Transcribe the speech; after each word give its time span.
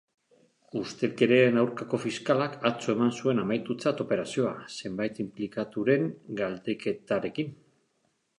Ustelkeriaren 0.77 1.59
aurkako 1.63 1.99
fiskalak 2.05 2.55
atzo 2.69 2.95
eman 2.97 3.13
zuen 3.19 3.43
amaitutzat 3.43 4.01
operazioa, 4.07 4.55
zenbait 4.79 5.21
inplikaturen 5.27 6.11
galdeketarekin. 6.43 7.55